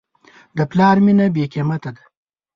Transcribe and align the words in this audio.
د 0.57 0.59
پلار 0.71 0.95
مینه 1.05 1.25
بېقیمت 1.35 1.81
ده. 1.95 2.03